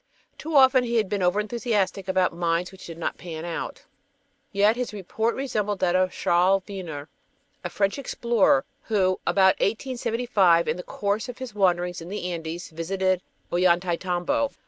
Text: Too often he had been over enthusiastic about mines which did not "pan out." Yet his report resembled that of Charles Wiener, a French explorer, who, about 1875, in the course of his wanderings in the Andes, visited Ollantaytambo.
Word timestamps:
Too 0.39 0.55
often 0.55 0.83
he 0.83 0.95
had 0.95 1.09
been 1.09 1.21
over 1.21 1.39
enthusiastic 1.39 2.07
about 2.07 2.33
mines 2.33 2.71
which 2.71 2.87
did 2.87 2.97
not 2.97 3.19
"pan 3.19 3.45
out." 3.45 3.83
Yet 4.51 4.75
his 4.75 4.93
report 4.93 5.35
resembled 5.35 5.77
that 5.81 5.95
of 5.95 6.11
Charles 6.11 6.63
Wiener, 6.67 7.07
a 7.63 7.69
French 7.69 7.99
explorer, 7.99 8.65
who, 8.85 9.19
about 9.27 9.59
1875, 9.59 10.67
in 10.67 10.77
the 10.77 10.81
course 10.81 11.29
of 11.29 11.37
his 11.37 11.53
wanderings 11.53 12.01
in 12.01 12.09
the 12.09 12.31
Andes, 12.31 12.71
visited 12.71 13.21
Ollantaytambo. 13.51 14.53